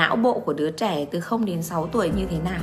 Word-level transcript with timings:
não 0.00 0.16
bộ 0.16 0.40
của 0.40 0.52
đứa 0.52 0.70
trẻ 0.70 1.04
từ 1.10 1.20
0 1.20 1.44
đến 1.44 1.62
6 1.62 1.86
tuổi 1.86 2.10
như 2.16 2.26
thế 2.30 2.38
nào? 2.38 2.62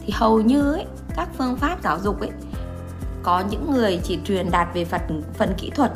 Thì 0.00 0.12
hầu 0.16 0.40
như 0.40 0.72
ấy, 0.72 0.86
các 1.16 1.28
phương 1.38 1.56
pháp 1.56 1.82
giáo 1.82 1.98
dục 1.98 2.20
ấy 2.20 2.30
có 3.22 3.42
những 3.50 3.70
người 3.70 4.00
chỉ 4.04 4.18
truyền 4.24 4.50
đạt 4.50 4.68
về 4.74 4.84
phần 4.84 5.22
phần 5.34 5.54
kỹ 5.58 5.70
thuật 5.74 5.92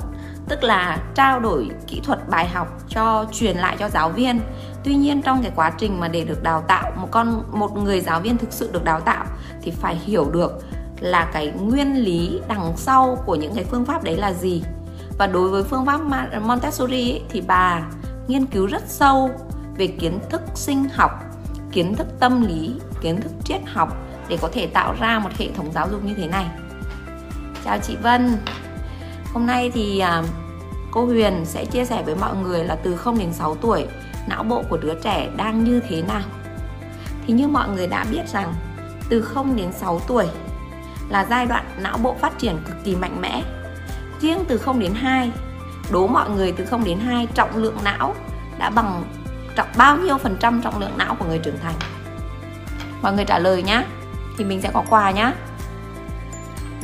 tức 0.49 0.65
là 0.65 0.99
trao 1.15 1.41
đổi 1.41 1.69
kỹ 1.87 2.01
thuật 2.05 2.29
bài 2.29 2.49
học 2.49 2.69
cho 2.89 3.27
truyền 3.33 3.57
lại 3.57 3.77
cho 3.79 3.89
giáo 3.89 4.11
viên. 4.11 4.41
Tuy 4.85 4.95
nhiên 4.95 5.23
trong 5.23 5.43
cái 5.43 5.53
quá 5.57 5.73
trình 5.79 6.01
mà 6.01 6.09
để 6.09 6.25
được 6.25 6.43
đào 6.43 6.65
tạo 6.69 6.93
một 6.97 7.09
con 7.11 7.43
một 7.53 7.77
người 7.77 8.01
giáo 8.01 8.21
viên 8.21 8.39
thực 8.39 8.53
sự 8.53 8.71
được 8.73 8.85
đào 8.85 9.01
tạo 9.01 9.25
thì 9.63 9.71
phải 9.71 9.97
hiểu 9.97 10.31
được 10.31 10.53
là 11.01 11.31
cái 11.33 11.53
nguyên 11.61 11.95
lý 11.95 12.41
đằng 12.49 12.73
sau 12.77 13.19
của 13.27 13.35
những 13.35 13.55
cái 13.55 13.65
phương 13.65 13.85
pháp 13.85 14.05
đấy 14.05 14.17
là 14.17 14.33
gì. 14.33 14.63
Và 15.19 15.27
đối 15.27 15.49
với 15.49 15.63
phương 15.63 15.87
pháp 15.87 16.01
Montessori 16.43 17.11
ấy, 17.13 17.23
thì 17.29 17.41
bà 17.41 17.83
nghiên 18.29 18.47
cứu 18.47 18.67
rất 18.67 18.83
sâu 18.87 19.31
về 19.77 19.87
kiến 19.87 20.19
thức 20.31 20.43
sinh 20.55 20.89
học, 20.95 21.11
kiến 21.73 21.95
thức 21.95 22.07
tâm 22.21 22.47
lý, 22.47 22.75
kiến 23.01 23.21
thức 23.21 23.33
triết 23.45 23.61
học 23.67 23.97
để 24.29 24.39
có 24.41 24.49
thể 24.53 24.67
tạo 24.67 24.95
ra 25.01 25.19
một 25.19 25.31
hệ 25.39 25.49
thống 25.57 25.73
giáo 25.73 25.89
dục 25.91 26.05
như 26.05 26.15
thế 26.15 26.27
này. 26.27 26.47
Chào 27.65 27.79
chị 27.79 27.97
Vân. 28.03 28.37
Hôm 29.33 29.47
nay 29.47 29.71
thì 29.75 29.99
à, 29.99 30.23
cô 30.93 31.05
Huyền 31.05 31.45
sẽ 31.45 31.65
chia 31.65 31.85
sẻ 31.85 32.03
với 32.03 32.17
mọi 32.17 32.37
người 32.37 32.65
là 32.65 32.75
từ 32.75 32.97
0 32.97 33.19
đến 33.19 33.33
6 33.33 33.55
tuổi, 33.55 33.87
não 34.29 34.43
bộ 34.43 34.63
của 34.69 34.77
đứa 34.77 34.95
trẻ 35.03 35.31
đang 35.37 35.65
như 35.65 35.81
thế 35.89 36.03
nào. 36.03 36.23
Thì 37.27 37.35
như 37.35 37.49
mọi 37.49 37.69
người 37.69 37.87
đã 37.87 38.07
biết 38.11 38.29
rằng, 38.33 38.55
từ 39.09 39.23
0 39.23 39.57
đến 39.57 39.73
6 39.73 40.01
tuổi 40.07 40.27
là 41.09 41.27
giai 41.31 41.47
đoạn 41.47 41.65
não 41.79 41.99
bộ 41.99 42.17
phát 42.21 42.39
triển 42.39 42.59
cực 42.67 42.77
kỳ 42.85 42.97
mạnh 42.97 43.21
mẽ. 43.21 43.43
Riêng 44.21 44.45
từ 44.49 44.59
0 44.59 44.79
đến 44.79 44.93
2 44.95 45.33
đố 45.91 46.07
mọi 46.07 46.31
người 46.31 46.53
từ 46.53 46.65
0 46.65 46.85
đến 46.85 46.99
2 46.99 47.27
trọng 47.35 47.57
lượng 47.57 47.77
não 47.85 48.15
đã 48.59 48.71
bằng 48.71 49.05
trọng, 49.55 49.69
bao 49.77 49.97
nhiêu 49.97 50.19
phần 50.19 50.37
trăm 50.41 50.63
trọng 50.63 50.79
lượng 50.79 50.99
não 50.99 51.15
của 51.15 51.25
người 51.25 51.39
trưởng 51.39 51.59
thành? 51.63 51.75
Mọi 53.03 53.13
người 53.13 53.25
trả 53.25 53.39
lời 53.39 53.63
nhá, 53.63 53.85
thì 54.39 54.45
mình 54.45 54.61
sẽ 54.61 54.71
có 54.75 54.85
quà 54.91 55.11
nhá. 55.11 55.33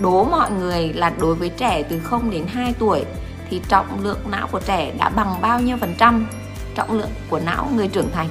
Đố 0.00 0.24
mọi 0.24 0.50
người 0.50 0.92
là 0.92 1.12
đối 1.20 1.34
với 1.34 1.48
trẻ 1.48 1.82
từ 1.82 2.00
0 2.00 2.30
đến 2.30 2.46
2 2.46 2.74
tuổi 2.78 3.04
thì 3.50 3.60
trọng 3.68 4.02
lượng 4.02 4.18
não 4.30 4.48
của 4.52 4.60
trẻ 4.60 4.92
đã 4.98 5.08
bằng 5.08 5.40
bao 5.40 5.60
nhiêu 5.60 5.76
phần 5.76 5.94
trăm 5.98 6.26
trọng 6.74 6.92
lượng 6.98 7.10
của 7.30 7.40
não 7.40 7.68
người 7.74 7.88
trưởng 7.88 8.10
thành? 8.12 8.28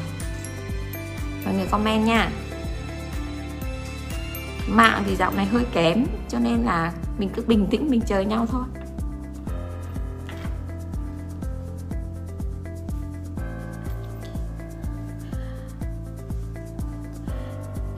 Mọi 1.46 1.54
người 1.54 1.68
comment 1.72 2.06
nha. 2.06 2.30
Mạng 4.68 5.04
thì 5.06 5.16
dạo 5.16 5.32
này 5.32 5.46
hơi 5.46 5.66
kém, 5.74 6.06
cho 6.30 6.40
nên 6.40 6.64
là 6.66 6.92
mình 7.18 7.30
cứ 7.36 7.44
bình 7.48 7.68
tĩnh 7.72 7.90
mình 7.90 8.02
chờ 8.02 8.20
nhau 8.20 8.46
thôi. 8.52 8.64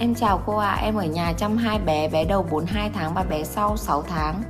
Em 0.01 0.15
chào 0.15 0.41
cô 0.45 0.57
ạ, 0.57 0.69
à. 0.69 0.81
em 0.83 0.95
ở 0.95 1.05
nhà 1.05 1.33
chăm 1.33 1.57
hai 1.57 1.79
bé, 1.79 2.09
bé 2.09 2.25
đầu 2.25 2.45
42 2.51 2.89
tháng 2.93 3.13
và 3.13 3.23
bé 3.23 3.43
sau 3.43 3.77
6 3.77 4.01
tháng 4.01 4.43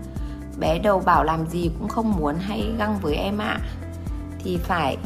Bé 0.60 0.80
đầu 0.80 1.00
bảo 1.00 1.24
làm 1.24 1.48
gì 1.48 1.72
cũng 1.80 1.90
không 1.90 2.12
muốn 2.12 2.36
hay 2.40 2.74
găng 2.78 3.00
với 3.02 3.16
em 3.16 3.38
ạ 3.38 3.46
à. 3.48 3.60
Thì 4.44 4.58
phải 4.64 4.98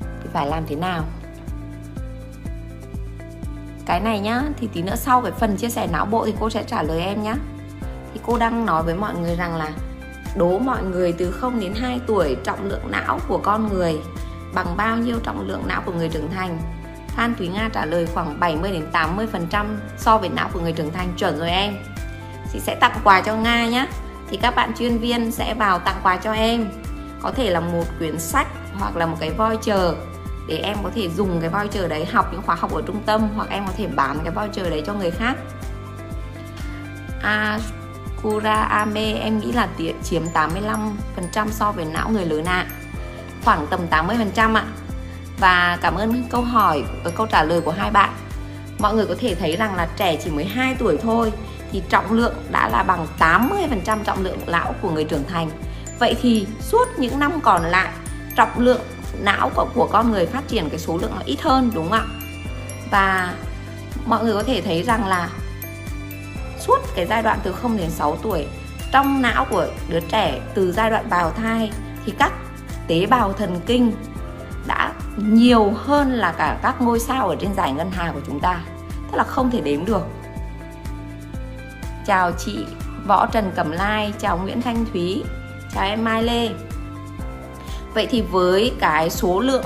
Thì 0.00 0.28
phải 0.32 0.46
làm 0.46 0.66
thế 0.66 0.76
nào 0.76 1.04
Cái 3.86 4.00
này 4.00 4.20
nhá, 4.20 4.42
thì 4.56 4.68
tí 4.72 4.82
nữa 4.82 4.96
sau 4.96 5.20
cái 5.22 5.32
phần 5.32 5.56
chia 5.56 5.70
sẻ 5.70 5.88
não 5.92 6.06
bộ 6.06 6.26
thì 6.26 6.34
cô 6.40 6.50
sẽ 6.50 6.64
trả 6.66 6.82
lời 6.82 7.00
em 7.00 7.22
nhá 7.22 7.34
Thì 8.14 8.20
cô 8.26 8.38
đang 8.38 8.66
nói 8.66 8.82
với 8.82 8.94
mọi 8.94 9.14
người 9.14 9.36
rằng 9.36 9.56
là 9.56 9.70
Đố 10.36 10.58
mọi 10.58 10.82
người 10.82 11.12
từ 11.12 11.30
0 11.30 11.60
đến 11.60 11.72
2 11.74 12.00
tuổi 12.06 12.36
trọng 12.44 12.68
lượng 12.68 12.90
não 12.90 13.18
của 13.28 13.40
con 13.42 13.68
người 13.68 14.00
Bằng 14.54 14.76
bao 14.76 14.96
nhiêu 14.96 15.18
trọng 15.22 15.48
lượng 15.48 15.62
não 15.66 15.82
của 15.86 15.92
người 15.92 16.08
trưởng 16.08 16.30
thành 16.30 16.81
Phan 17.16 17.34
Thúy 17.34 17.48
Nga 17.48 17.68
trả 17.72 17.84
lời 17.84 18.06
khoảng 18.14 18.40
70 18.40 18.72
đến 18.72 18.86
80% 18.92 19.66
so 19.96 20.18
với 20.18 20.28
não 20.28 20.50
của 20.52 20.60
người 20.60 20.72
trưởng 20.72 20.92
thành 20.92 21.12
chuẩn 21.16 21.38
rồi 21.38 21.50
em. 21.50 21.74
Chị 22.52 22.60
sẽ 22.60 22.74
tặng 22.74 23.00
quà 23.04 23.20
cho 23.20 23.36
Nga 23.36 23.66
nhé. 23.66 23.86
Thì 24.28 24.38
các 24.42 24.54
bạn 24.54 24.72
chuyên 24.78 24.98
viên 24.98 25.32
sẽ 25.32 25.54
vào 25.54 25.78
tặng 25.78 26.00
quà 26.02 26.16
cho 26.16 26.32
em. 26.32 26.68
Có 27.22 27.30
thể 27.30 27.50
là 27.50 27.60
một 27.60 27.84
quyển 27.98 28.18
sách 28.18 28.46
hoặc 28.78 28.96
là 28.96 29.06
một 29.06 29.16
cái 29.20 29.30
voucher 29.30 29.94
để 30.48 30.56
em 30.56 30.76
có 30.82 30.90
thể 30.94 31.08
dùng 31.08 31.40
cái 31.40 31.50
voucher 31.50 31.90
đấy 31.90 32.04
học 32.04 32.28
những 32.32 32.42
khóa 32.42 32.54
học 32.54 32.74
ở 32.74 32.82
trung 32.86 33.02
tâm 33.06 33.28
hoặc 33.36 33.48
em 33.50 33.66
có 33.66 33.72
thể 33.76 33.86
bán 33.86 34.18
cái 34.24 34.32
voucher 34.32 34.70
đấy 34.70 34.82
cho 34.86 34.94
người 34.94 35.10
khác. 35.10 35.36
Akura 37.22 38.54
Ame 38.54 39.12
em 39.12 39.38
nghĩ 39.38 39.52
là 39.52 39.68
chiếm 40.02 40.22
85% 40.34 41.48
so 41.50 41.72
với 41.72 41.84
não 41.84 42.10
người 42.10 42.24
lớn 42.24 42.44
ạ. 42.44 42.66
À. 42.68 42.70
Khoảng 43.44 43.66
tầm 43.70 43.80
80% 43.90 44.54
ạ. 44.54 44.64
À 44.66 44.81
và 45.42 45.78
cảm 45.82 45.94
ơn 45.94 46.24
câu 46.30 46.42
hỏi 46.42 46.84
ờ, 47.04 47.10
câu 47.16 47.26
trả 47.26 47.42
lời 47.42 47.60
của 47.60 47.70
hai 47.70 47.90
bạn. 47.90 48.10
Mọi 48.78 48.94
người 48.94 49.06
có 49.06 49.14
thể 49.20 49.34
thấy 49.34 49.56
rằng 49.56 49.74
là 49.74 49.88
trẻ 49.96 50.16
chỉ 50.24 50.30
mới 50.30 50.44
2 50.44 50.74
tuổi 50.78 50.96
thôi 51.02 51.32
thì 51.72 51.82
trọng 51.88 52.12
lượng 52.12 52.34
đã 52.50 52.68
là 52.68 52.82
bằng 52.82 53.06
80% 53.18 54.04
trọng 54.04 54.22
lượng 54.22 54.38
não 54.46 54.74
của 54.82 54.90
người 54.90 55.04
trưởng 55.04 55.24
thành. 55.28 55.50
Vậy 55.98 56.16
thì 56.22 56.46
suốt 56.60 56.88
những 56.98 57.18
năm 57.18 57.40
còn 57.42 57.62
lại 57.62 57.88
trọng 58.36 58.58
lượng 58.58 58.80
não 59.22 59.50
của, 59.54 59.66
của 59.74 59.88
con 59.92 60.10
người 60.12 60.26
phát 60.26 60.48
triển 60.48 60.70
cái 60.70 60.78
số 60.78 60.98
lượng 60.98 61.10
nó 61.14 61.22
ít 61.24 61.40
hơn 61.40 61.70
đúng 61.74 61.90
không 61.90 61.98
ạ? 61.98 62.04
Và 62.90 63.34
mọi 64.06 64.24
người 64.24 64.34
có 64.34 64.42
thể 64.42 64.62
thấy 64.62 64.82
rằng 64.82 65.06
là 65.06 65.28
suốt 66.58 66.78
cái 66.94 67.06
giai 67.06 67.22
đoạn 67.22 67.38
từ 67.42 67.52
0 67.52 67.76
đến 67.76 67.90
6 67.90 68.16
tuổi 68.22 68.46
trong 68.92 69.22
não 69.22 69.46
của 69.50 69.66
đứa 69.88 70.00
trẻ 70.00 70.40
từ 70.54 70.72
giai 70.72 70.90
đoạn 70.90 71.10
bào 71.10 71.30
thai 71.30 71.72
thì 72.06 72.12
các 72.18 72.32
tế 72.86 73.06
bào 73.06 73.32
thần 73.32 73.60
kinh 73.66 73.92
đã 74.66 74.92
nhiều 75.16 75.72
hơn 75.76 76.12
là 76.12 76.32
cả 76.32 76.58
các 76.62 76.80
ngôi 76.80 77.00
sao 77.00 77.28
ở 77.28 77.36
trên 77.40 77.54
giải 77.54 77.72
ngân 77.72 77.90
hà 77.90 78.12
của 78.12 78.20
chúng 78.26 78.40
ta. 78.40 78.60
Tức 79.10 79.18
là 79.18 79.24
không 79.24 79.50
thể 79.50 79.60
đếm 79.60 79.84
được. 79.84 80.06
Chào 82.06 82.32
chị 82.32 82.66
võ 83.06 83.26
trần 83.26 83.52
cẩm 83.56 83.70
lai, 83.70 84.12
chào 84.18 84.38
nguyễn 84.38 84.62
thanh 84.62 84.84
thúy, 84.92 85.24
chào 85.74 85.84
em 85.84 86.04
mai 86.04 86.22
lê. 86.22 86.50
Vậy 87.94 88.06
thì 88.10 88.22
với 88.22 88.72
cái 88.80 89.10
số 89.10 89.40
lượng 89.40 89.64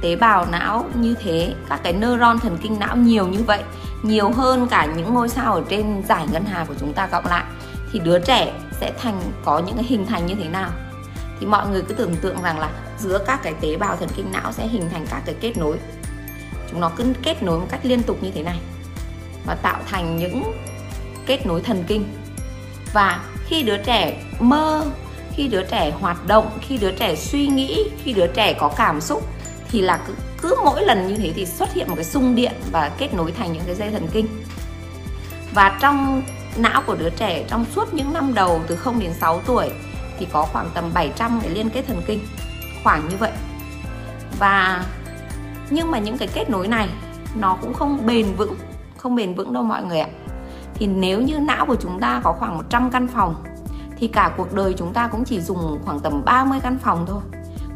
tế 0.00 0.16
bào 0.16 0.46
não 0.46 0.84
như 0.94 1.14
thế, 1.14 1.54
các 1.68 1.80
cái 1.82 1.92
neuron 1.92 2.38
thần 2.38 2.58
kinh 2.62 2.78
não 2.78 2.96
nhiều 2.96 3.26
như 3.26 3.42
vậy, 3.46 3.62
nhiều 4.02 4.30
hơn 4.30 4.68
cả 4.68 4.86
những 4.96 5.14
ngôi 5.14 5.28
sao 5.28 5.54
ở 5.54 5.62
trên 5.68 6.02
giải 6.08 6.26
ngân 6.32 6.44
hà 6.44 6.64
của 6.64 6.74
chúng 6.80 6.92
ta 6.92 7.06
cộng 7.06 7.26
lại, 7.26 7.44
thì 7.92 7.98
đứa 7.98 8.18
trẻ 8.18 8.52
sẽ 8.80 8.92
thành, 9.02 9.20
có 9.44 9.58
những 9.58 9.76
cái 9.76 9.84
hình 9.84 10.06
thành 10.06 10.26
như 10.26 10.34
thế 10.34 10.48
nào? 10.48 10.70
Thì 11.44 11.50
mọi 11.50 11.68
người 11.68 11.82
cứ 11.82 11.94
tưởng 11.94 12.16
tượng 12.16 12.42
rằng 12.42 12.58
là 12.58 12.70
giữa 12.98 13.24
các 13.26 13.40
cái 13.42 13.54
tế 13.60 13.76
bào 13.76 13.96
thần 13.96 14.08
kinh 14.16 14.32
não 14.32 14.52
sẽ 14.52 14.66
hình 14.66 14.88
thành 14.92 15.06
các 15.10 15.22
cái 15.26 15.34
kết 15.40 15.56
nối. 15.56 15.76
Chúng 16.70 16.80
nó 16.80 16.90
cứ 16.96 17.04
kết 17.22 17.42
nối 17.42 17.58
một 17.58 17.66
cách 17.70 17.80
liên 17.82 18.02
tục 18.02 18.22
như 18.22 18.30
thế 18.30 18.42
này 18.42 18.58
và 19.46 19.54
tạo 19.54 19.80
thành 19.86 20.16
những 20.16 20.42
kết 21.26 21.46
nối 21.46 21.62
thần 21.62 21.84
kinh. 21.86 22.04
Và 22.92 23.24
khi 23.46 23.62
đứa 23.62 23.76
trẻ 23.76 24.24
mơ 24.40 24.86
khi 25.32 25.48
đứa 25.48 25.62
trẻ 25.62 25.90
hoạt 26.00 26.26
động 26.26 26.58
khi 26.60 26.76
đứa 26.78 26.90
trẻ 26.90 27.16
suy 27.16 27.46
nghĩ 27.46 27.90
khi 28.04 28.12
đứa 28.12 28.26
trẻ 28.26 28.52
có 28.60 28.72
cảm 28.76 29.00
xúc 29.00 29.28
thì 29.70 29.80
là 29.80 30.00
cứ, 30.06 30.14
cứ 30.42 30.56
mỗi 30.64 30.84
lần 30.84 31.08
như 31.08 31.16
thế 31.16 31.32
thì 31.36 31.46
xuất 31.46 31.74
hiện 31.74 31.88
một 31.88 31.94
cái 31.96 32.04
xung 32.04 32.34
điện 32.34 32.52
và 32.72 32.90
kết 32.98 33.14
nối 33.14 33.32
thành 33.32 33.52
những 33.52 33.62
cái 33.66 33.74
dây 33.74 33.90
thần 33.90 34.08
kinh. 34.12 34.26
Và 35.54 35.78
trong 35.80 36.22
não 36.56 36.82
của 36.86 36.94
đứa 36.94 37.10
trẻ 37.10 37.44
trong 37.48 37.64
suốt 37.74 37.94
những 37.94 38.12
năm 38.12 38.34
đầu 38.34 38.60
từ 38.66 38.76
0 38.76 38.98
đến 38.98 39.12
6 39.20 39.40
tuổi 39.46 39.70
thì 40.18 40.26
có 40.32 40.46
khoảng 40.52 40.70
tầm 40.74 40.84
700 40.94 41.40
cái 41.42 41.50
liên 41.50 41.70
kết 41.70 41.84
thần 41.86 42.02
kinh. 42.06 42.20
Khoảng 42.84 43.08
như 43.08 43.16
vậy. 43.16 43.32
Và 44.38 44.84
nhưng 45.70 45.90
mà 45.90 45.98
những 45.98 46.18
cái 46.18 46.28
kết 46.34 46.50
nối 46.50 46.68
này, 46.68 46.88
nó 47.34 47.56
cũng 47.60 47.74
không 47.74 48.06
bền 48.06 48.26
vững, 48.36 48.56
không 48.96 49.14
bền 49.14 49.34
vững 49.34 49.52
đâu 49.52 49.62
mọi 49.62 49.84
người 49.84 50.00
ạ. 50.00 50.08
Thì 50.74 50.86
nếu 50.86 51.20
như 51.20 51.38
não 51.38 51.66
của 51.66 51.76
chúng 51.76 52.00
ta 52.00 52.20
có 52.24 52.32
khoảng 52.32 52.56
100 52.56 52.90
căn 52.90 53.08
phòng, 53.08 53.44
thì 53.96 54.08
cả 54.08 54.30
cuộc 54.36 54.52
đời 54.52 54.74
chúng 54.78 54.92
ta 54.92 55.08
cũng 55.08 55.24
chỉ 55.24 55.40
dùng 55.40 55.78
khoảng 55.84 56.00
tầm 56.00 56.24
30 56.24 56.58
căn 56.62 56.78
phòng 56.78 57.06
thôi. 57.06 57.20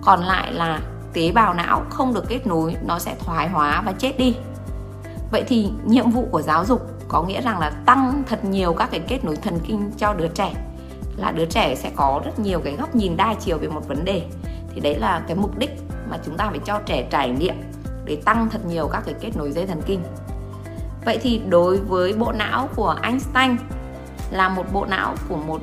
Còn 0.03 0.21
lại 0.21 0.53
là 0.53 0.81
tế 1.13 1.33
bào 1.33 1.55
não 1.55 1.83
không 1.91 2.15
được 2.15 2.25
kết 2.29 2.47
nối, 2.47 2.77
nó 2.87 2.99
sẽ 2.99 3.17
thoái 3.21 3.49
hóa 3.49 3.83
và 3.87 3.93
chết 3.93 4.19
đi. 4.19 4.37
Vậy 5.31 5.45
thì 5.49 5.71
nhiệm 5.85 6.11
vụ 6.11 6.29
của 6.31 6.43
giáo 6.43 6.65
dục 6.65 6.91
có 7.09 7.23
nghĩa 7.23 7.41
rằng 7.41 7.59
là 7.59 7.71
tăng 7.87 8.23
thật 8.27 8.45
nhiều 8.45 8.75
các 8.75 8.91
cái 8.91 9.01
kết 9.01 9.25
nối 9.25 9.37
thần 9.37 9.61
kinh 9.67 9.91
cho 9.97 10.15
đứa 10.15 10.29
trẻ 10.29 10.55
là 11.19 11.31
đứa 11.31 11.45
trẻ 11.45 11.75
sẽ 11.75 11.91
có 11.97 12.21
rất 12.25 12.39
nhiều 12.39 12.61
cái 12.65 12.77
góc 12.77 12.95
nhìn 12.95 13.17
đa 13.17 13.35
chiều 13.41 13.59
về 13.59 13.69
một 13.69 13.89
vấn 13.89 14.05
đề. 14.05 14.23
Thì 14.75 14.81
đấy 14.81 14.99
là 14.99 15.23
cái 15.27 15.37
mục 15.37 15.59
đích 15.59 15.71
mà 16.11 16.19
chúng 16.25 16.37
ta 16.37 16.47
phải 16.51 16.59
cho 16.65 16.81
trẻ 16.87 17.07
trải 17.11 17.31
nghiệm 17.31 17.55
để 18.05 18.19
tăng 18.25 18.49
thật 18.51 18.67
nhiều 18.67 18.89
các 18.93 19.03
cái 19.07 19.15
kết 19.21 19.31
nối 19.37 19.53
dây 19.53 19.67
thần 19.67 19.83
kinh. 19.87 20.03
Vậy 21.05 21.19
thì 21.23 21.41
đối 21.49 21.77
với 21.77 22.13
bộ 22.13 22.33
não 22.33 22.69
của 22.77 22.97
Einstein 23.03 23.57
là 24.31 24.49
một 24.49 24.73
bộ 24.73 24.85
não 24.85 25.15
của 25.29 25.37
một 25.37 25.61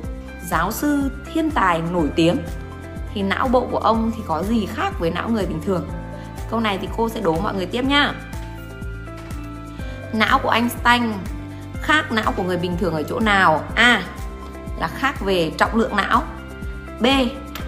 giáo 0.50 0.72
sư 0.72 1.10
thiên 1.34 1.50
tài 1.50 1.82
nổi 1.92 2.08
tiếng, 2.16 2.36
thì 3.14 3.22
não 3.22 3.48
bộ 3.48 3.66
của 3.70 3.78
ông 3.78 4.12
thì 4.16 4.22
có 4.26 4.42
gì 4.42 4.66
khác 4.66 4.92
với 4.98 5.10
não 5.10 5.28
người 5.28 5.46
bình 5.46 5.60
thường? 5.64 5.88
Câu 6.50 6.60
này 6.60 6.78
thì 6.78 6.88
cô 6.96 7.08
sẽ 7.08 7.20
đố 7.20 7.36
mọi 7.42 7.54
người 7.54 7.66
tiếp 7.66 7.84
nhá 7.84 8.14
não 10.12 10.38
của 10.38 10.50
Einstein 10.50 11.02
khác 11.82 12.12
não 12.12 12.32
của 12.36 12.42
người 12.42 12.56
bình 12.56 12.76
thường 12.78 12.94
ở 12.94 13.02
chỗ 13.02 13.20
nào? 13.20 13.60
A 13.74 14.02
là 14.78 14.88
khác 14.88 15.20
về 15.20 15.52
trọng 15.58 15.76
lượng 15.76 15.96
não. 15.96 16.22
B, 17.00 17.06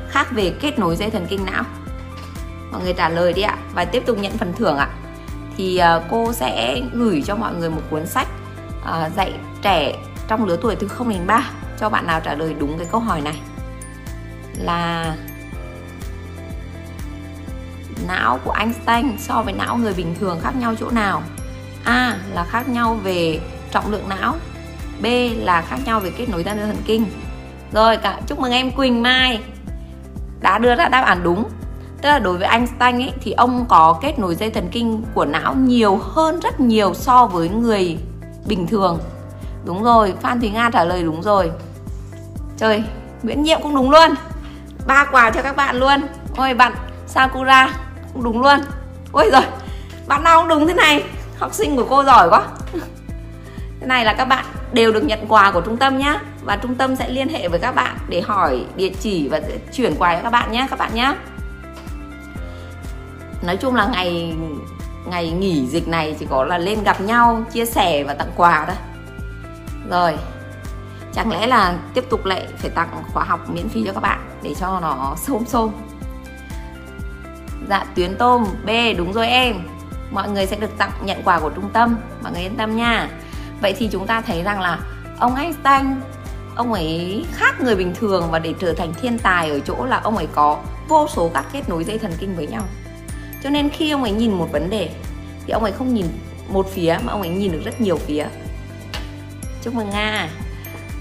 khác 0.09 0.27
về 0.31 0.55
kết 0.61 0.79
nối 0.79 0.97
dây 0.97 1.11
thần 1.11 1.27
kinh 1.29 1.45
não. 1.45 1.65
Mọi 2.73 2.83
người 2.83 2.93
trả 2.93 3.09
lời 3.09 3.33
đi 3.33 3.43
ạ. 3.43 3.57
Và 3.75 3.85
tiếp 3.85 4.03
tục 4.07 4.19
nhận 4.19 4.39
phần 4.39 4.53
thưởng 4.57 4.77
ạ. 4.77 4.89
Thì 5.57 5.77
à, 5.77 6.01
cô 6.11 6.33
sẽ 6.33 6.83
gửi 6.93 7.23
cho 7.27 7.37
mọi 7.37 7.55
người 7.55 7.71
một 7.71 7.83
cuốn 7.91 8.07
sách 8.07 8.29
à, 8.85 9.11
dạy 9.17 9.33
trẻ 9.63 9.95
trong 10.29 10.45
lứa 10.45 10.57
tuổi 10.63 10.77
từ 10.77 10.89
0 10.89 11.09
đến 11.09 11.27
3 11.27 11.51
cho 11.81 11.89
bạn 11.89 12.07
nào 12.07 12.21
trả 12.21 12.35
lời 12.35 12.55
đúng 12.59 12.79
cái 12.79 12.87
câu 12.91 13.01
hỏi 13.01 13.21
này. 13.21 13.41
Là 14.59 15.15
não 18.09 18.39
của 18.45 18.53
Einstein 18.53 19.19
so 19.19 19.43
với 19.43 19.53
não 19.53 19.77
người 19.77 19.95
bình 19.95 20.15
thường 20.21 20.41
khác 20.43 20.57
nhau 20.57 20.75
chỗ 20.81 20.91
nào? 20.91 21.23
A 21.85 22.19
là 22.33 22.45
khác 22.45 22.69
nhau 22.69 22.95
về 22.95 23.41
trọng 23.71 23.91
lượng 23.91 24.09
não. 24.09 24.35
B 25.03 25.07
là 25.45 25.63
khác 25.63 25.79
nhau 25.85 26.01
về 26.01 26.11
kết 26.11 26.29
nối 26.29 26.45
dây 26.45 26.55
thần 26.55 26.83
kinh. 26.85 27.07
Rồi, 27.73 27.97
cả, 27.97 28.21
chúc 28.27 28.41
mừng 28.41 28.53
em 28.53 28.71
Quỳnh 28.71 29.03
Mai. 29.03 29.41
Đã 30.41 30.59
đưa 30.59 30.75
ra 30.75 30.89
đáp 30.89 31.05
án 31.05 31.23
đúng. 31.23 31.45
Tức 32.03 32.09
là 32.09 32.19
đối 32.19 32.39
với 32.39 32.49
Einstein 32.49 32.97
ấy, 32.97 33.13
thì 33.21 33.33
ông 33.33 33.65
có 33.69 33.99
kết 34.03 34.19
nối 34.19 34.35
dây 34.35 34.51
thần 34.51 34.69
kinh 34.73 35.05
của 35.15 35.25
não 35.25 35.55
nhiều 35.55 35.97
hơn 35.97 36.41
rất 36.41 36.61
nhiều 36.61 36.95
so 36.95 37.27
với 37.27 37.49
người 37.49 37.99
bình 38.47 38.67
thường. 38.67 38.99
Đúng 39.65 39.83
rồi, 39.83 40.15
Phan 40.21 40.41
Thúy 40.41 40.51
Nga 40.51 40.71
trả 40.73 40.85
lời 40.85 41.03
đúng 41.03 41.23
rồi. 41.23 41.51
Trời 42.57 42.85
Nguyễn 43.23 43.43
Nhiệm 43.43 43.63
cũng 43.63 43.75
đúng 43.75 43.91
luôn. 43.91 44.11
Ba 44.87 45.05
quà 45.13 45.31
cho 45.31 45.43
các 45.43 45.57
bạn 45.57 45.77
luôn. 45.77 46.01
Ôi, 46.37 46.55
bạn 46.55 46.73
Sakura 47.07 47.71
cũng 48.13 48.25
đúng 48.25 48.43
luôn. 48.43 48.61
Ôi 49.13 49.31
rồi 49.33 49.43
bạn 50.07 50.23
nào 50.23 50.41
cũng 50.41 50.49
đúng 50.49 50.67
thế 50.67 50.75
này. 50.75 51.05
Học 51.39 51.55
sinh 51.55 51.77
của 51.77 51.87
cô 51.89 52.05
giỏi 52.05 52.29
quá. 52.31 52.43
Thế 53.81 53.87
này 53.87 54.05
là 54.05 54.13
các 54.13 54.25
bạn 54.25 54.45
đều 54.73 54.93
được 54.93 55.05
nhận 55.05 55.27
quà 55.29 55.51
của 55.51 55.61
trung 55.61 55.77
tâm 55.77 55.99
nhé 55.99 56.19
và 56.43 56.57
trung 56.57 56.75
tâm 56.75 56.97
sẽ 56.97 57.09
liên 57.09 57.29
hệ 57.29 57.49
với 57.49 57.59
các 57.59 57.75
bạn 57.75 57.97
để 58.09 58.21
hỏi 58.21 58.65
địa 58.77 58.91
chỉ 59.01 59.29
và 59.29 59.41
sẽ 59.41 59.59
chuyển 59.73 59.95
quà 59.99 60.17
cho 60.17 60.23
các 60.23 60.31
bạn 60.31 60.53
nhé 60.53 60.67
các 60.71 60.79
bạn 60.79 60.95
nhé 60.95 61.15
nói 63.43 63.57
chung 63.57 63.75
là 63.75 63.87
ngày 63.87 64.35
ngày 65.11 65.31
nghỉ 65.31 65.67
dịch 65.67 65.89
này 65.89 66.17
chỉ 66.19 66.27
có 66.31 66.45
là 66.45 66.59
lên 66.59 66.83
gặp 66.83 67.01
nhau, 67.01 67.45
chia 67.53 67.65
sẻ 67.65 68.05
và 68.05 68.15
tặng 68.15 68.31
quà 68.37 68.65
thôi. 68.67 68.77
Rồi, 69.91 70.19
chẳng 71.13 71.31
lẽ 71.31 71.47
là 71.47 71.79
tiếp 71.95 72.05
tục 72.11 72.25
lại 72.25 72.47
phải 72.57 72.71
tặng 72.71 73.03
khóa 73.13 73.25
học 73.25 73.51
miễn 73.51 73.69
phí 73.69 73.85
cho 73.87 73.93
các 73.93 74.01
bạn 74.01 74.21
để 74.43 74.55
cho 74.61 74.81
nó 74.81 75.15
xôm 75.17 75.45
xôm? 75.47 75.71
Dạ 77.69 77.85
tuyến 77.95 78.17
tôm 78.17 78.45
b, 78.65 78.71
đúng 78.97 79.13
rồi 79.13 79.29
em. 79.29 79.57
Mọi 80.11 80.31
người 80.31 80.47
sẽ 80.47 80.57
được 80.57 80.79
tặng 80.79 80.91
nhận 81.03 81.23
quà 81.25 81.41
của 81.41 81.51
trung 81.51 81.71
tâm. 81.73 81.97
Mọi 82.23 82.33
người 82.33 82.43
yên 82.43 82.57
tâm 82.57 82.77
nha 82.77 83.09
vậy 83.61 83.75
thì 83.79 83.89
chúng 83.93 84.07
ta 84.07 84.21
thấy 84.21 84.43
rằng 84.43 84.61
là 84.61 84.79
ông 85.19 85.35
Einstein, 85.35 85.87
ông 86.57 86.73
ấy 86.73 87.25
khác 87.33 87.61
người 87.61 87.77
bình 87.77 87.95
thường 87.95 88.29
và 88.31 88.39
để 88.39 88.55
trở 88.61 88.73
thành 88.73 88.95
thiên 89.03 89.19
tài 89.19 89.51
ở 89.51 89.61
chỗ 89.61 89.85
là 89.85 90.01
ông 90.01 90.17
ấy 90.17 90.29
có 90.35 90.59
vô 90.89 91.09
số 91.09 91.31
các 91.35 91.45
kết 91.53 91.69
nối 91.69 91.85
dây 91.85 91.99
thần 91.99 92.13
kinh 92.19 92.37
với 92.37 92.47
nhau. 92.47 92.63
Cho 93.43 93.51
nên 93.51 93.69
khi 93.69 93.91
ông 93.91 94.03
ấy 94.03 94.13
nhìn 94.13 94.33
một 94.33 94.49
vấn 94.53 94.71
đề 94.71 94.91
thì 95.47 95.53
ông 95.53 95.63
ấy 95.63 95.73
không 95.73 95.95
nhìn 95.95 96.07
một 96.49 96.67
phía 96.75 96.99
mà 97.05 97.13
ông 97.13 97.23
ấy 97.23 97.31
nhìn 97.31 97.53
được 97.53 97.61
rất 97.65 97.81
nhiều 97.81 97.97
phía. 97.97 98.27
Chúc 99.63 99.75
mừng 99.75 99.91
nga. 99.91 100.29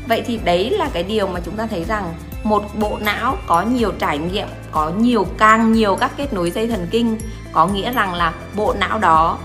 Vậy 0.08 0.24
thì 0.28 0.38
đấy 0.38 0.70
là 0.70 0.90
cái 0.94 1.04
điều 1.04 1.28
mà 1.28 1.40
chúng 1.46 1.56
ta 1.56 1.66
thấy 1.66 1.84
rằng 1.84 2.14
một 2.44 2.64
bộ 2.80 2.98
não 3.02 3.38
có 3.48 3.62
nhiều 3.62 3.92
trải 4.00 4.18
nghiệm, 4.18 4.48
có 4.72 4.90
nhiều, 4.90 5.26
càng 5.38 5.72
nhiều 5.72 5.96
các 5.96 6.12
kết 6.18 6.34
nối 6.34 6.52
dây 6.52 6.68
thần 6.68 6.88
kinh, 6.92 7.18
có 7.52 7.68
nghĩa 7.68 7.92
rằng 7.92 8.14
là 8.14 8.34
bộ 8.56 8.76
não 8.80 9.00
đó 9.00 9.38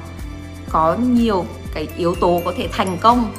có 0.70 0.94
nhiều 0.94 1.46
cái 1.74 1.88
yếu 1.96 2.14
tố 2.14 2.40
có 2.44 2.52
thể 2.56 2.68
thành 2.72 2.98
công 3.00 3.32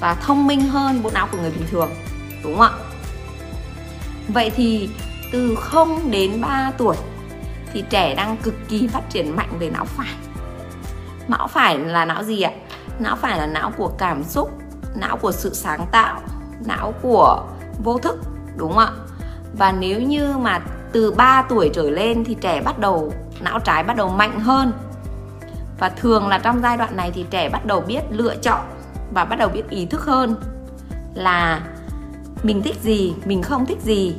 và 0.00 0.14
thông 0.14 0.46
minh 0.46 0.60
hơn 0.60 1.02
bộ 1.02 1.10
não 1.14 1.28
của 1.32 1.38
người 1.38 1.50
bình 1.50 1.66
thường, 1.70 1.90
đúng 2.44 2.58
không 2.58 2.66
ạ? 2.66 2.78
Vậy 4.28 4.50
thì 4.56 4.88
từ 5.32 5.54
0 5.54 6.10
đến 6.10 6.40
3 6.40 6.72
tuổi 6.78 6.96
thì 7.72 7.84
trẻ 7.90 8.14
đang 8.14 8.36
cực 8.36 8.54
kỳ 8.68 8.88
phát 8.88 9.10
triển 9.10 9.36
mạnh 9.36 9.58
về 9.58 9.70
não 9.70 9.84
phải. 9.84 10.14
Não 11.28 11.48
phải 11.48 11.78
là 11.78 12.04
não 12.04 12.22
gì 12.22 12.42
ạ? 12.42 12.50
Não 12.98 13.16
phải 13.16 13.38
là 13.38 13.46
não 13.46 13.70
của 13.76 13.88
cảm 13.98 14.24
xúc, 14.24 14.50
não 14.94 15.16
của 15.16 15.32
sự 15.32 15.54
sáng 15.54 15.86
tạo, 15.92 16.20
não 16.66 16.94
của 17.02 17.44
vô 17.84 17.98
thức, 17.98 18.18
đúng 18.56 18.68
không 18.68 18.78
ạ? 18.78 18.90
Và 19.58 19.72
nếu 19.72 20.00
như 20.00 20.36
mà 20.38 20.60
từ 20.92 21.12
3 21.12 21.42
tuổi 21.48 21.70
trở 21.74 21.90
lên 21.90 22.24
thì 22.24 22.36
trẻ 22.40 22.62
bắt 22.62 22.78
đầu, 22.78 23.12
não 23.40 23.58
trái 23.58 23.84
bắt 23.84 23.96
đầu 23.96 24.08
mạnh 24.08 24.40
hơn 24.40 24.72
và 25.78 25.88
thường 25.88 26.28
là 26.28 26.38
trong 26.38 26.60
giai 26.62 26.76
đoạn 26.76 26.96
này 26.96 27.10
thì 27.14 27.24
trẻ 27.30 27.48
bắt 27.48 27.66
đầu 27.66 27.80
biết 27.80 28.00
lựa 28.10 28.36
chọn 28.36 28.60
và 29.14 29.24
bắt 29.24 29.36
đầu 29.36 29.48
biết 29.48 29.70
ý 29.70 29.86
thức 29.86 30.04
hơn 30.04 30.36
là 31.14 31.60
mình 32.42 32.62
thích 32.62 32.76
gì, 32.82 33.14
mình 33.24 33.42
không 33.42 33.66
thích 33.66 33.80
gì. 33.80 34.14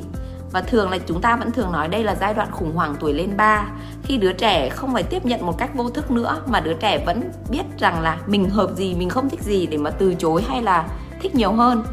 Và 0.52 0.60
thường 0.60 0.90
là 0.90 0.98
chúng 0.98 1.20
ta 1.20 1.36
vẫn 1.36 1.52
thường 1.52 1.72
nói 1.72 1.88
đây 1.88 2.04
là 2.04 2.14
giai 2.20 2.34
đoạn 2.34 2.50
khủng 2.50 2.74
hoảng 2.74 2.94
tuổi 3.00 3.12
lên 3.12 3.36
3 3.36 3.66
khi 4.02 4.16
đứa 4.16 4.32
trẻ 4.32 4.68
không 4.68 4.92
phải 4.92 5.02
tiếp 5.02 5.26
nhận 5.26 5.46
một 5.46 5.58
cách 5.58 5.74
vô 5.74 5.90
thức 5.90 6.10
nữa, 6.10 6.42
mà 6.46 6.60
đứa 6.60 6.74
trẻ 6.74 7.02
vẫn 7.06 7.30
biết 7.50 7.62
rằng 7.78 8.00
là 8.00 8.16
mình 8.26 8.50
hợp 8.50 8.70
gì, 8.76 8.94
mình 8.94 9.08
không 9.08 9.30
thích 9.30 9.42
gì 9.42 9.66
để 9.66 9.78
mà 9.78 9.90
từ 9.90 10.14
chối 10.14 10.44
hay 10.48 10.62
là 10.62 10.84
thích 11.22 11.34
nhiều 11.34 11.52
hơn. 11.52 11.84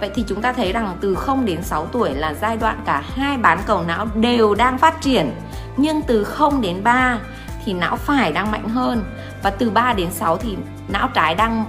Vậy 0.00 0.10
thì 0.14 0.24
chúng 0.28 0.42
ta 0.42 0.52
thấy 0.52 0.72
rằng 0.72 0.96
từ 1.00 1.14
0 1.14 1.44
đến 1.44 1.62
6 1.62 1.86
tuổi 1.86 2.14
là 2.14 2.34
giai 2.34 2.56
đoạn 2.56 2.82
cả 2.86 3.02
hai 3.14 3.36
bán 3.36 3.58
cầu 3.66 3.82
não 3.82 4.06
đều 4.14 4.54
đang 4.54 4.78
phát 4.78 5.00
triển. 5.00 5.30
Nhưng 5.76 6.02
từ 6.02 6.24
0 6.24 6.60
đến 6.60 6.84
3 6.84 7.18
thì 7.64 7.72
não 7.72 7.96
phải 7.96 8.32
đang 8.32 8.50
mạnh 8.50 8.68
hơn. 8.68 9.04
Và 9.42 9.50
từ 9.50 9.70
3 9.70 9.92
đến 9.92 10.10
6 10.10 10.36
thì 10.36 10.56
não 10.88 11.08
trái 11.14 11.34
đang 11.34 11.64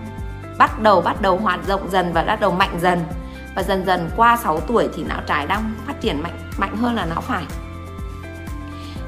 bắt 0.57 0.81
đầu 0.81 1.01
bắt 1.01 1.21
đầu 1.21 1.37
hoạt 1.37 1.59
rộng 1.67 1.91
dần 1.91 2.13
và 2.13 2.23
bắt 2.23 2.39
đầu 2.39 2.51
mạnh 2.51 2.77
dần. 2.81 3.03
Và 3.55 3.63
dần 3.63 3.85
dần 3.85 4.09
qua 4.15 4.37
6 4.37 4.59
tuổi 4.59 4.89
thì 4.95 5.03
não 5.03 5.21
trái 5.27 5.47
đang 5.47 5.73
phát 5.87 6.01
triển 6.01 6.23
mạnh 6.23 6.49
mạnh 6.57 6.77
hơn 6.77 6.95
là 6.95 7.05
não 7.05 7.21
phải. 7.21 7.43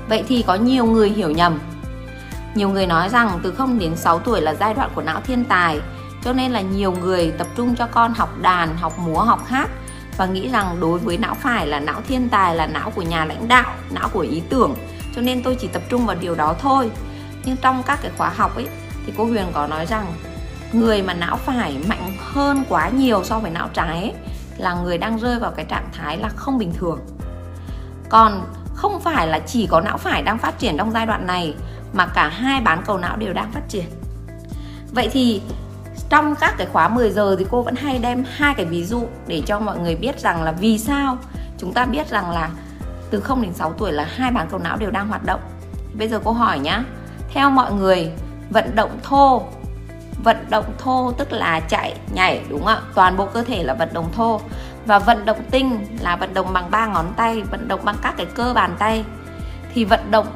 Vậy 0.09 0.23
thì 0.27 0.43
có 0.47 0.55
nhiều 0.55 0.85
người 0.85 1.09
hiểu 1.09 1.31
nhầm. 1.31 1.59
Nhiều 2.55 2.69
người 2.69 2.87
nói 2.87 3.09
rằng 3.09 3.39
từ 3.43 3.51
0 3.51 3.79
đến 3.79 3.95
6 3.95 4.19
tuổi 4.19 4.41
là 4.41 4.53
giai 4.53 4.73
đoạn 4.73 4.89
của 4.95 5.01
não 5.01 5.21
thiên 5.21 5.43
tài, 5.43 5.79
cho 6.23 6.33
nên 6.33 6.51
là 6.51 6.61
nhiều 6.61 6.91
người 6.91 7.31
tập 7.31 7.47
trung 7.55 7.75
cho 7.75 7.87
con 7.91 8.13
học 8.13 8.29
đàn, 8.41 8.77
học 8.77 8.99
múa, 8.99 9.19
học 9.19 9.45
hát 9.47 9.69
và 10.17 10.25
nghĩ 10.25 10.49
rằng 10.49 10.77
đối 10.79 10.99
với 10.99 11.17
não 11.17 11.35
phải 11.35 11.67
là 11.67 11.79
não 11.79 12.01
thiên 12.07 12.29
tài 12.29 12.55
là 12.55 12.67
não 12.67 12.89
của 12.89 13.01
nhà 13.01 13.25
lãnh 13.25 13.47
đạo, 13.47 13.73
não 13.91 14.09
của 14.09 14.19
ý 14.19 14.41
tưởng 14.49 14.75
cho 15.15 15.21
nên 15.21 15.43
tôi 15.43 15.55
chỉ 15.55 15.67
tập 15.67 15.81
trung 15.89 16.05
vào 16.05 16.15
điều 16.15 16.35
đó 16.35 16.55
thôi. 16.59 16.91
Nhưng 17.45 17.57
trong 17.57 17.83
các 17.83 17.99
cái 18.01 18.11
khóa 18.17 18.29
học 18.29 18.55
ấy 18.55 18.67
thì 19.05 19.13
cô 19.17 19.25
Huyền 19.25 19.45
có 19.53 19.67
nói 19.67 19.85
rằng 19.85 20.13
người 20.73 21.01
mà 21.01 21.13
não 21.13 21.37
phải 21.37 21.77
mạnh 21.87 22.17
hơn 22.19 22.63
quá 22.69 22.89
nhiều 22.89 23.23
so 23.23 23.39
với 23.39 23.51
não 23.51 23.69
trái 23.73 23.87
ấy, 23.87 24.13
là 24.57 24.73
người 24.73 24.97
đang 24.97 25.19
rơi 25.19 25.39
vào 25.39 25.51
cái 25.51 25.65
trạng 25.65 25.89
thái 25.93 26.17
là 26.17 26.29
không 26.29 26.57
bình 26.57 26.73
thường. 26.73 26.99
Còn 28.09 28.43
không 28.75 28.99
phải 28.99 29.27
là 29.27 29.39
chỉ 29.39 29.67
có 29.67 29.81
não 29.81 29.97
phải 29.97 30.21
đang 30.21 30.37
phát 30.37 30.59
triển 30.59 30.77
trong 30.77 30.91
giai 30.91 31.05
đoạn 31.05 31.27
này 31.27 31.55
mà 31.93 32.05
cả 32.05 32.27
hai 32.27 32.61
bán 32.61 32.81
cầu 32.85 32.97
não 32.97 33.17
đều 33.17 33.33
đang 33.33 33.51
phát 33.51 33.61
triển. 33.69 33.85
Vậy 34.91 35.09
thì 35.11 35.41
trong 36.09 36.35
các 36.35 36.55
cái 36.57 36.67
khóa 36.71 36.87
10 36.87 37.11
giờ 37.11 37.35
thì 37.39 37.45
cô 37.51 37.61
vẫn 37.61 37.75
hay 37.75 37.99
đem 37.99 38.23
hai 38.35 38.53
cái 38.53 38.65
ví 38.65 38.85
dụ 38.85 39.07
để 39.27 39.41
cho 39.45 39.59
mọi 39.59 39.79
người 39.79 39.95
biết 39.95 40.19
rằng 40.19 40.43
là 40.43 40.51
vì 40.51 40.79
sao 40.79 41.17
chúng 41.57 41.73
ta 41.73 41.85
biết 41.85 42.09
rằng 42.09 42.31
là 42.31 42.49
từ 43.13 43.19
0 43.19 43.41
đến 43.41 43.53
6 43.53 43.73
tuổi 43.73 43.91
là 43.91 44.03
hai 44.03 44.31
bán 44.31 44.47
cầu 44.49 44.59
não 44.59 44.77
đều 44.77 44.91
đang 44.91 45.07
hoạt 45.07 45.25
động. 45.25 45.39
Bây 45.93 46.07
giờ 46.07 46.19
cô 46.23 46.31
hỏi 46.31 46.59
nhá. 46.59 46.83
Theo 47.29 47.49
mọi 47.49 47.73
người, 47.73 48.11
vận 48.49 48.75
động 48.75 48.99
thô 49.03 49.43
vận 50.23 50.45
động 50.49 50.73
thô 50.77 51.11
tức 51.17 51.31
là 51.31 51.59
chạy, 51.59 51.95
nhảy 52.13 52.41
đúng 52.49 52.59
không 52.59 52.67
ạ? 52.67 52.81
Toàn 52.95 53.17
bộ 53.17 53.25
cơ 53.25 53.43
thể 53.43 53.63
là 53.63 53.73
vận 53.73 53.89
động 53.93 54.11
thô 54.15 54.41
và 54.85 54.99
vận 54.99 55.25
động 55.25 55.43
tinh 55.51 55.85
là 55.99 56.15
vận 56.15 56.33
động 56.33 56.53
bằng 56.53 56.71
ba 56.71 56.87
ngón 56.87 57.13
tay, 57.15 57.41
vận 57.41 57.67
động 57.67 57.79
bằng 57.83 57.95
các 58.01 58.13
cái 58.17 58.25
cơ 58.25 58.53
bàn 58.53 58.75
tay. 58.79 59.05
Thì 59.73 59.85
vận 59.85 60.11
động 60.11 60.27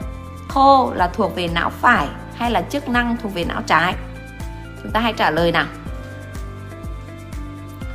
thô 0.49 0.91
là 0.95 1.07
thuộc 1.07 1.35
về 1.35 1.47
não 1.47 1.69
phải 1.69 2.07
hay 2.35 2.51
là 2.51 2.61
chức 2.61 2.89
năng 2.89 3.17
thuộc 3.17 3.33
về 3.33 3.43
não 3.43 3.61
trái? 3.65 3.95
chúng 4.83 4.91
ta 4.91 4.99
hãy 4.99 5.13
trả 5.13 5.31
lời 5.31 5.51
nào 5.51 5.65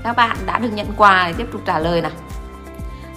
các 0.05 0.17
bạn 0.17 0.37
đã 0.47 0.59
được 0.59 0.71
nhận 0.73 0.87
quà 0.97 1.25
thì 1.27 1.35
tiếp 1.39 1.47
tục 1.53 1.61
trả 1.67 1.79
lời 1.79 2.01
nào 2.01 2.11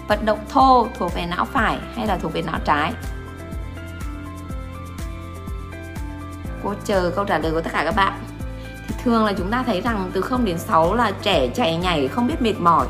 vận 0.08 0.26
động 0.26 0.40
thô 0.50 0.88
thuộc 1.00 1.14
về 1.14 1.26
não 1.26 1.46
phải 1.46 1.78
hay 1.96 2.08
là 2.08 2.18
thuộc 2.18 2.34
về 2.34 2.42
não 2.42 2.60
trái? 2.66 2.94
Cô 6.64 6.74
chờ 6.86 7.12
câu 7.16 7.26
trả 7.26 7.38
lời 7.38 7.52
của 7.52 7.62
tất 7.62 7.74
cả 7.74 7.84
các 7.86 7.96
bạn. 7.96 8.24
Thì 8.88 8.96
thường 9.04 9.26
là 9.26 9.34
chúng 9.38 9.52
ta 9.52 9.64
thấy 9.64 9.82
rằng 9.82 10.12
từ 10.14 10.22
0 10.22 10.46
đến 10.46 10.58
6 10.58 10.96
là 10.96 11.12
trẻ 11.22 11.48
chạy 11.56 11.78
nhảy, 11.78 12.08
không 12.08 12.28
biết 12.28 12.42
mệt 12.42 12.60
mỏi. 12.60 12.88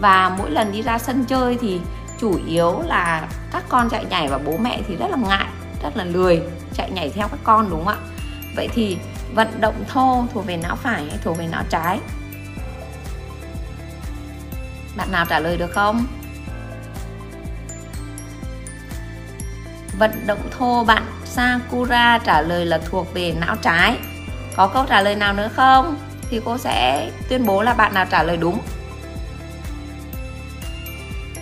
Và 0.00 0.34
mỗi 0.38 0.50
lần 0.50 0.72
đi 0.72 0.82
ra 0.82 0.98
sân 0.98 1.24
chơi 1.24 1.58
thì 1.60 1.80
chủ 2.20 2.38
yếu 2.46 2.82
là 2.86 3.28
các 3.52 3.64
con 3.68 3.88
chạy 3.88 4.04
nhảy 4.04 4.28
và 4.28 4.38
bố 4.38 4.56
mẹ 4.56 4.82
thì 4.88 4.96
rất 4.96 5.10
là 5.10 5.16
ngại, 5.16 5.46
rất 5.82 5.96
là 5.96 6.04
lười 6.04 6.42
chạy 6.74 6.90
nhảy 6.90 7.10
theo 7.10 7.28
các 7.28 7.40
con, 7.44 7.70
đúng 7.70 7.84
không 7.84 7.94
ạ? 7.94 7.96
Vậy 8.56 8.68
thì 8.74 8.98
vận 9.34 9.60
động 9.60 9.84
thô 9.88 10.24
thuộc 10.32 10.46
về 10.46 10.56
não 10.56 10.76
phải 10.76 11.04
hay 11.08 11.18
thuộc 11.24 11.38
về 11.38 11.48
não 11.52 11.62
trái? 11.70 12.00
Bạn 14.96 15.12
nào 15.12 15.24
trả 15.28 15.38
lời 15.38 15.56
được 15.56 15.70
không? 15.70 16.06
Vận 19.98 20.26
động 20.26 20.50
thô 20.58 20.84
bạn 20.84 21.02
Sakura 21.24 22.18
trả 22.18 22.40
lời 22.40 22.66
là 22.66 22.78
thuộc 22.78 23.14
về 23.14 23.34
não 23.40 23.56
trái. 23.56 23.98
Có 24.56 24.68
câu 24.68 24.84
trả 24.88 25.00
lời 25.00 25.14
nào 25.14 25.32
nữa 25.32 25.48
không? 25.56 25.96
Thì 26.30 26.40
cô 26.44 26.58
sẽ 26.58 27.10
tuyên 27.28 27.46
bố 27.46 27.62
là 27.62 27.74
bạn 27.74 27.94
nào 27.94 28.06
trả 28.10 28.22
lời 28.22 28.36
đúng. 28.36 28.60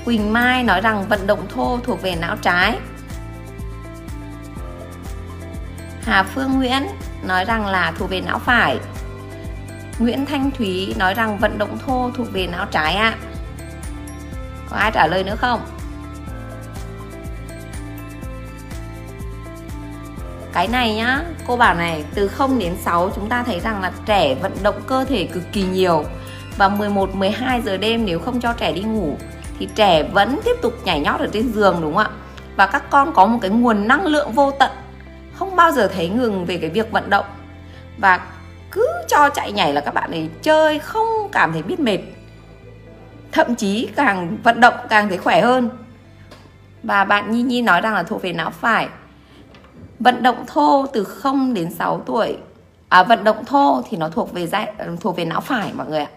Quỳnh 0.05 0.33
Mai 0.33 0.63
nói 0.63 0.81
rằng 0.81 1.09
vận 1.09 1.27
động 1.27 1.47
thô 1.49 1.79
thuộc 1.85 2.03
về 2.03 2.15
não 2.17 2.37
trái. 2.43 2.79
Hà 6.03 6.23
Phương 6.23 6.53
Nguyễn 6.53 6.87
nói 7.23 7.45
rằng 7.45 7.67
là 7.67 7.93
thuộc 7.99 8.11
về 8.11 8.21
não 8.21 8.39
phải. 8.39 8.79
Nguyễn 9.99 10.27
Thanh 10.27 10.51
Thúy 10.51 10.95
nói 10.99 11.15
rằng 11.15 11.39
vận 11.39 11.59
động 11.59 11.79
thô 11.87 12.11
thuộc 12.17 12.33
về 12.33 12.47
não 12.47 12.67
trái 12.71 12.95
ạ. 12.95 13.15
Có 14.71 14.77
ai 14.77 14.91
trả 14.91 15.07
lời 15.07 15.25
nữa 15.25 15.37
không? 15.37 15.61
Cái 20.55 20.69
này 20.69 20.95
nhá, 20.95 21.23
cô 21.47 21.57
bảo 21.57 21.75
này 21.75 22.05
từ 22.15 22.29
0 22.29 22.59
đến 22.59 22.77
6 22.85 23.11
chúng 23.15 23.29
ta 23.29 23.43
thấy 23.43 23.61
rằng 23.61 23.83
là 23.83 23.93
trẻ 24.07 24.35
vận 24.35 24.53
động 24.63 24.81
cơ 24.87 25.05
thể 25.05 25.29
cực 25.33 25.43
kỳ 25.53 25.63
nhiều. 25.63 26.05
Và 26.57 26.69
11, 26.69 27.15
12 27.15 27.63
giờ 27.63 27.77
đêm 27.77 28.05
nếu 28.05 28.19
không 28.19 28.41
cho 28.41 28.53
trẻ 28.53 28.73
đi 28.73 28.83
ngủ 28.83 29.17
thì 29.59 29.69
trẻ 29.75 30.03
vẫn 30.03 30.41
tiếp 30.45 30.57
tục 30.63 30.75
nhảy 30.85 31.01
nhót 31.01 31.21
ở 31.21 31.29
trên 31.33 31.53
giường 31.53 31.79
đúng 31.81 31.95
không 31.95 32.05
ạ? 32.05 32.11
Và 32.57 32.67
các 32.67 32.91
con 32.91 33.13
có 33.13 33.27
một 33.27 33.39
cái 33.43 33.51
nguồn 33.51 33.89
năng 33.89 34.07
lượng 34.07 34.33
vô 34.33 34.51
tận 34.51 34.71
không 35.35 35.57
bao 35.57 35.73
giờ 35.73 35.89
thấy 35.95 36.09
ngừng 36.09 36.45
về 36.45 36.57
cái 36.57 36.71
việc 36.71 36.91
vận 36.91 37.11
động. 37.11 37.27
Và 37.99 38.21
cứ 38.71 38.89
cho 39.09 39.29
chạy 39.29 39.53
nhảy 39.53 39.73
là 39.73 39.81
các 39.81 39.95
bạn 39.95 40.11
ấy 40.11 40.29
chơi 40.43 40.79
không 40.79 41.29
cảm 41.33 41.53
thấy 41.53 41.63
biết 41.63 41.81
mệt. 41.81 41.99
Thậm 43.33 43.55
chí 43.55 43.89
càng 43.97 44.37
vận 44.43 44.61
động 44.61 44.75
càng 44.89 45.09
thấy 45.09 45.19
khỏe 45.19 45.41
hơn. 45.41 45.71
Và 46.83 47.05
bạn 47.05 47.31
Nhi 47.31 47.43
Nhi 47.43 47.63
nói 47.63 47.81
rằng 47.81 47.95
là 47.95 48.03
thuộc 48.03 48.23
về 48.23 48.33
não 48.33 48.51
phải 48.51 48.89
vận 50.01 50.23
động 50.23 50.45
thô 50.47 50.87
từ 50.93 51.05
0 51.05 51.55
đến 51.55 51.71
6 51.71 52.03
tuổi. 52.07 52.37
À, 52.89 53.03
vận 53.03 53.25
động 53.25 53.45
thô 53.45 53.83
thì 53.89 53.97
nó 53.97 54.09
thuộc 54.09 54.33
về 54.33 54.47
thuộc 55.01 55.17
về 55.17 55.25
não 55.25 55.41
phải 55.41 55.73
mọi 55.75 55.87
người 55.87 56.01
ạ. 56.01 56.11